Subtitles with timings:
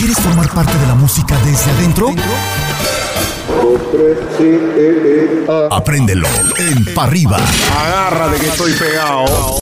[0.00, 2.08] ¿Quieres formar parte de la música desde adentro?
[5.70, 6.26] Apréndelo
[6.56, 7.36] en Pa' Arriba.
[7.76, 9.59] Agárrate que estoy pegado.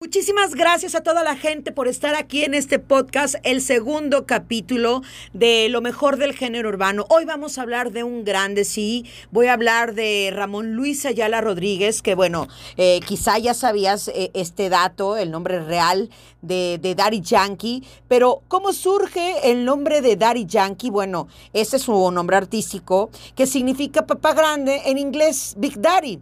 [0.00, 5.02] Muchísimas gracias a toda la gente por estar aquí en este podcast, el segundo capítulo
[5.32, 7.04] de lo mejor del género urbano.
[7.08, 11.40] Hoy vamos a hablar de un grande, sí, voy a hablar de Ramón Luis Ayala
[11.40, 12.46] Rodríguez, que bueno,
[12.76, 16.10] eh, quizá ya sabías eh, este dato, el nombre real
[16.42, 20.90] de, de Daddy Yankee, pero ¿cómo surge el nombre de Daddy Yankee?
[20.90, 26.20] Bueno, ese es su nombre artístico, que significa papá grande en inglés, Big Daddy.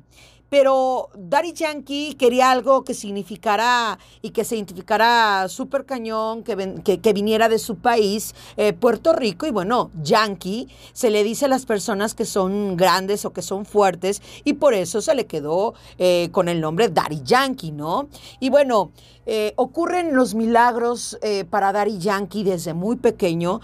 [0.49, 7.01] Pero Daddy Yankee quería algo que significara y que se identificara súper cañón, que, que,
[7.01, 9.47] que, viniera de su país, eh, Puerto Rico.
[9.47, 13.65] Y bueno, Yankee se le dice a las personas que son grandes o que son
[13.65, 18.09] fuertes y por eso se le quedó eh, con el nombre Daddy Yankee, ¿no?
[18.39, 18.93] Y bueno,
[19.29, 21.19] eh, ocurren los milagros
[21.51, 23.61] para Daddy Yankee desde muy pequeño.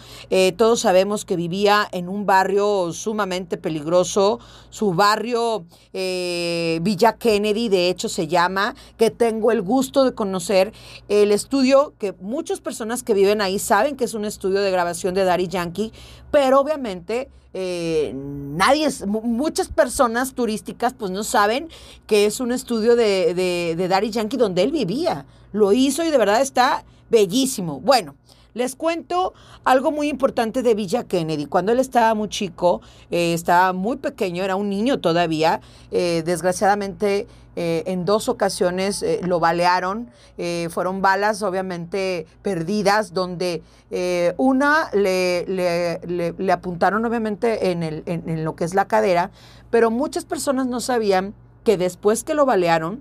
[0.56, 4.40] Todos sabemos que vivía en un barrio sumamente peligroso.
[4.70, 5.64] Su barrio
[6.80, 10.72] Villa Kennedy, de hecho, se llama, que tengo el gusto de conocer.
[11.08, 15.14] El estudio, que muchas personas que viven ahí saben que es un estudio de grabación
[15.14, 15.92] de Daddy Yankee,
[16.30, 17.28] pero obviamente...
[17.54, 21.68] Eh, nadie, muchas personas turísticas pues no saben
[22.06, 25.26] que es un estudio de, de, de Daddy Yankee donde él vivía.
[25.52, 27.78] Lo hizo y de verdad está bellísimo.
[27.80, 28.16] Bueno,
[28.54, 31.46] les cuento algo muy importante de Villa Kennedy.
[31.46, 35.60] Cuando él estaba muy chico, eh, estaba muy pequeño, era un niño todavía.
[35.90, 40.10] Eh, desgraciadamente, eh, en dos ocasiones lo balearon.
[40.70, 43.62] Fueron balas, obviamente, perdidas, donde
[44.38, 49.30] una le, apuntaron, obviamente, en lo que es la cadera,
[49.70, 53.00] pero muchas personas no sabían que después que lo balearon,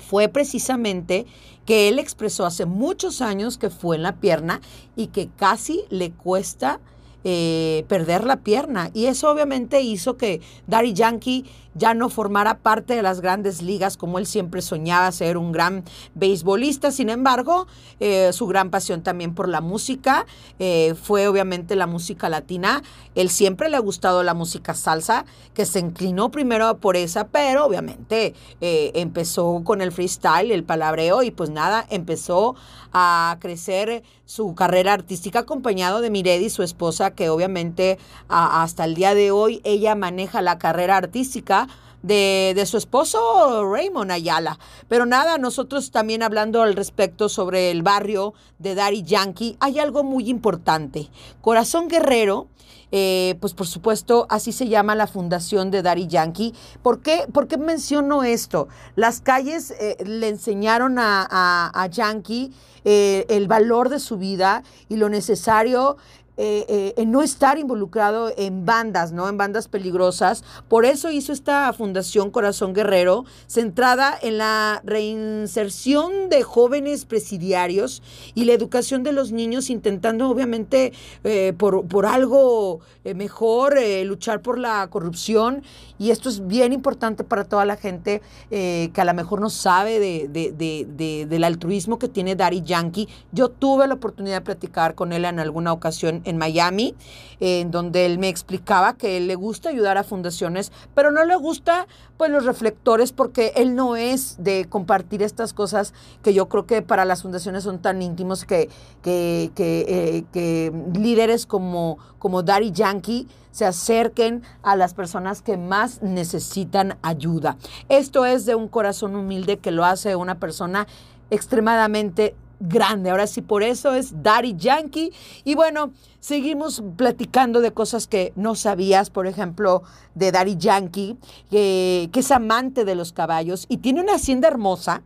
[0.00, 1.26] fue precisamente
[1.66, 4.60] que él expresó hace muchos años que fue en la pierna
[4.96, 6.80] y que casi le cuesta
[7.22, 8.90] eh, perder la pierna.
[8.94, 13.96] Y eso obviamente hizo que Daddy Yankee ya no formara parte de las grandes ligas
[13.96, 16.90] como él siempre soñaba ser un gran beisbolista.
[16.90, 17.66] Sin embargo,
[18.00, 20.26] eh, su gran pasión también por la música
[20.58, 22.82] eh, fue obviamente la música latina.
[23.14, 27.66] Él siempre le ha gustado la música salsa, que se inclinó primero por esa, pero
[27.66, 32.56] obviamente empezó con el freestyle, el palabreo y pues nada, empezó
[32.92, 37.98] a crecer su carrera artística acompañado de Miredi, su esposa, que obviamente
[38.28, 41.68] hasta el día de hoy ella maneja la carrera artística
[42.02, 44.58] de, de, su esposo Raymond Ayala.
[44.88, 50.02] Pero nada, nosotros también hablando al respecto sobre el barrio de Daddy Yankee, hay algo
[50.02, 51.10] muy importante.
[51.40, 52.48] Corazón Guerrero.
[52.92, 56.54] Eh, pues por supuesto, así se llama la fundación de Daddy Yankee.
[56.82, 58.66] ¿Por qué, ¿Por qué menciono esto?
[58.96, 62.52] Las calles eh, le enseñaron a, a, a Yankee
[62.84, 65.98] eh, el valor de su vida y lo necesario
[66.42, 69.28] eh, eh, en no estar involucrado en bandas, ¿no?
[69.28, 70.42] En bandas peligrosas.
[70.68, 78.02] Por eso hizo esta Fundación Corazón Guerrero, centrada en la reinserción de jóvenes presidiarios
[78.34, 82.80] y la educación de los niños, intentando obviamente eh, por, por, algo
[83.14, 85.62] mejor, luchar por la corrupción.
[85.98, 90.00] Y esto es bien importante para toda la gente que a lo mejor no sabe
[90.00, 93.08] de, de, de, del altruismo que tiene Daddy Yankee.
[93.32, 96.94] Yo tuve la oportunidad de platicar con él en alguna ocasión en Miami,
[97.40, 101.36] en donde él me explicaba que él le gusta ayudar a fundaciones, pero no le
[101.36, 101.86] gusta
[102.16, 106.82] pues los reflectores porque él no es de compartir estas cosas que yo creo que
[106.82, 108.68] para las fundaciones son tan íntimos que,
[109.02, 116.02] que, que, eh, que líderes como, como Yankee se acerquen a las personas que más
[116.02, 117.56] necesitan ayuda.
[117.88, 120.86] Esto es de un corazón humilde que lo hace una persona
[121.30, 123.10] extremadamente grande.
[123.10, 125.12] Ahora sí, por eso es Daddy Yankee.
[125.44, 129.82] Y bueno, seguimos platicando de cosas que no sabías, por ejemplo,
[130.14, 131.16] de Daddy Yankee,
[131.50, 135.02] que, es amante de los caballos y tiene una hacienda hermosa,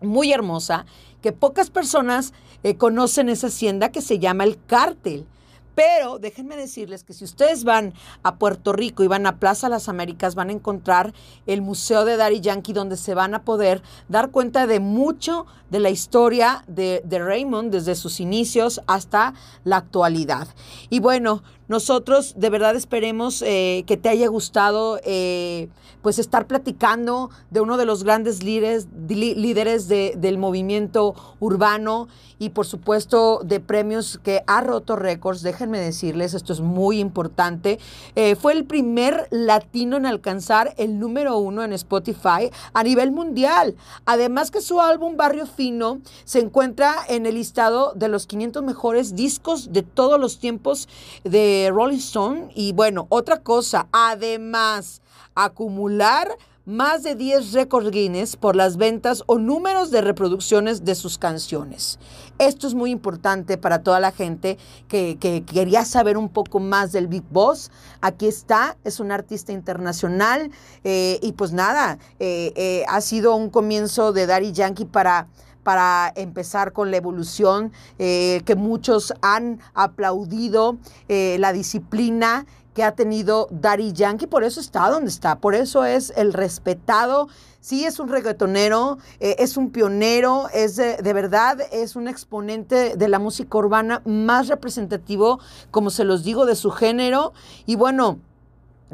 [0.00, 0.86] muy hermosa,
[1.20, 2.32] que pocas personas
[2.62, 5.26] eh, conocen esa hacienda que se llama el Cártel.
[5.76, 7.92] Pero déjenme decirles que si ustedes van
[8.22, 11.12] a Puerto Rico y van a Plaza Las Américas, van a encontrar
[11.46, 15.80] el Museo de Daddy Yankee, donde se van a poder dar cuenta de mucho de
[15.80, 19.34] la historia de, de Raymond desde sus inicios hasta
[19.64, 20.48] la actualidad.
[20.88, 25.68] Y bueno, nosotros de verdad esperemos eh, que te haya gustado eh,
[26.02, 32.08] pues estar platicando de uno de los grandes líderes, líderes de, del movimiento urbano
[32.38, 35.42] y por supuesto de premios que ha roto récords.
[35.42, 37.78] Déjenme decirles, esto es muy importante,
[38.14, 43.74] eh, fue el primer latino en alcanzar el número uno en Spotify a nivel mundial.
[44.04, 49.14] Además que su álbum Barrio Fino se encuentra en el listado de los 500 mejores
[49.16, 50.88] discos de todos los tiempos
[51.24, 52.48] de Rolling Stone.
[52.54, 55.02] Y bueno, otra cosa, además,
[55.34, 56.36] acumular
[56.66, 62.00] más de 10 récords Guinness por las ventas o números de reproducciones de sus canciones.
[62.38, 64.58] Esto es muy importante para toda la gente
[64.88, 65.16] que,
[65.46, 67.70] quería saber un poco más del Big Boss.
[68.00, 70.50] Aquí está, es un artista internacional
[70.82, 75.28] eh, y pues nada, eh, eh, ha sido un comienzo de Daddy Yankee para
[75.66, 80.76] para empezar con la evolución, que muchos han aplaudido
[81.08, 82.46] la disciplina
[82.76, 87.26] que ha tenido Daddy Yankee, por eso está donde está, por eso es el respetado.
[87.60, 92.94] Sí, es un reggaetonero, eh, es un pionero, es de, de, verdad, es un exponente
[92.94, 95.40] de la música urbana más representativo,
[95.70, 97.32] como se los digo, de su género.
[97.64, 98.18] Y bueno,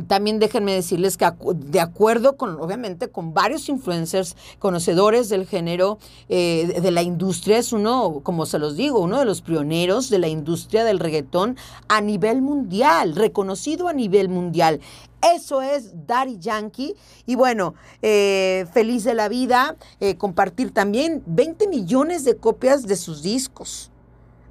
[0.06, 5.99] también déjenme decirles que de acuerdo con, obviamente, con varios influencers conocedores del género
[6.29, 10.19] eh, de la industria, es uno, como se los digo, uno de los pioneros de
[10.19, 11.56] la industria del reggaetón
[11.89, 14.81] a nivel mundial, reconocido a nivel mundial.
[15.23, 16.97] Eso es Daddy Yankee.
[17.27, 22.97] Y bueno, eh, feliz de la vida, eh, compartir también 20 millones de copias de
[22.97, 23.92] sus discos.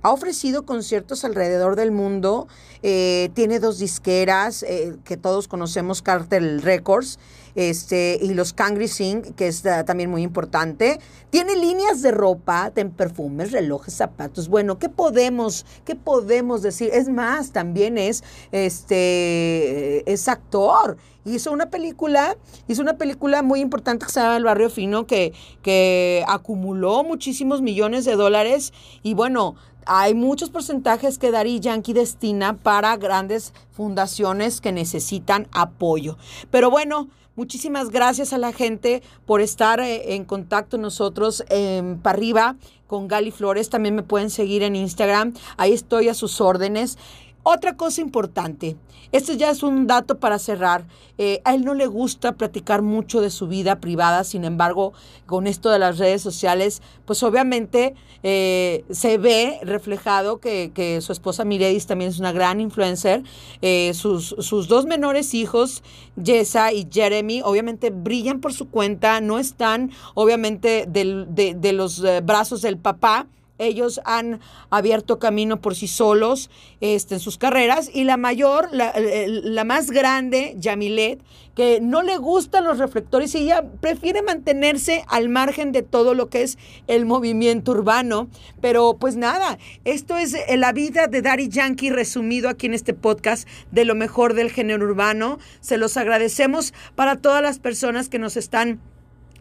[0.03, 2.47] Ha ofrecido conciertos alrededor del mundo,
[2.81, 7.19] eh, tiene dos disqueras eh, que todos conocemos, Cartel Records,
[7.55, 10.99] este, y los Kangri Singh, que es uh, también muy importante.
[11.29, 14.47] Tiene líneas de ropa, ten perfumes, relojes, zapatos.
[14.47, 16.89] Bueno, ¿qué podemos, qué podemos decir?
[16.93, 20.97] Es más, también es, este, es actor.
[21.23, 22.35] Hizo una película,
[22.67, 27.61] hizo una película muy importante que se llama El Barrio Fino, que, que acumuló muchísimos
[27.61, 28.73] millones de dólares.
[29.03, 29.55] Y bueno,
[29.85, 36.17] hay muchos porcentajes que Dari Yankee destina para grandes fundaciones que necesitan apoyo.
[36.49, 42.55] Pero bueno, muchísimas gracias a la gente por estar eh, en contacto nosotros en Parriba
[42.87, 43.69] con Gali Flores.
[43.69, 45.33] También me pueden seguir en Instagram.
[45.57, 46.97] Ahí estoy a sus órdenes.
[47.43, 48.75] Otra cosa importante,
[49.11, 50.85] esto ya es un dato para cerrar.
[51.17, 54.93] Eh, a él no le gusta platicar mucho de su vida privada, sin embargo,
[55.25, 61.43] con esto de las redes sociales, pues obviamente eh, se ve reflejado que, su esposa
[61.43, 63.23] Miredis también es una gran influencer.
[63.61, 65.83] Eh, sus, sus, dos menores hijos,
[66.23, 72.61] Jessa y Jeremy, obviamente brillan por su cuenta, no están obviamente de, de los brazos
[72.61, 73.27] del papá
[73.61, 76.49] ellos han abierto camino por sí solos
[76.81, 77.89] este, en sus carreras.
[77.93, 81.21] Y la mayor, la, más grande, Yamilet,
[81.55, 86.29] que no le gustan los reflectores y ella prefiere mantenerse al margen de todo lo
[86.29, 88.29] que es el movimiento urbano.
[88.61, 92.93] Pero pues nada, esto es eh, la vida de Daddy Yankee resumido aquí en este
[92.93, 95.39] podcast de lo mejor del género urbano.
[95.59, 98.79] Se los agradecemos para todas las personas que nos están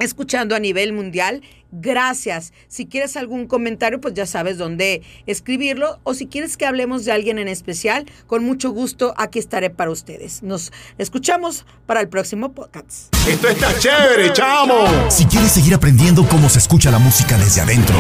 [0.00, 1.42] escuchando a nivel mundial.
[1.72, 2.52] Gracias.
[2.68, 6.00] Si quieres algún comentario, pues ya sabes dónde escribirlo.
[6.02, 9.90] O si quieres que hablemos de alguien en especial, con mucho gusto aquí estaré para
[9.90, 10.42] ustedes.
[10.42, 13.14] Nos escuchamos para el próximo podcast.
[13.26, 15.10] Esto está chévere, chamo.
[15.10, 17.96] Si quieres seguir aprendiendo cómo se escucha la música desde adentro,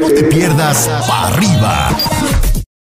[0.00, 2.55] no te pierdas para arriba